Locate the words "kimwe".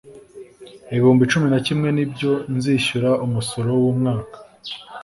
1.65-1.89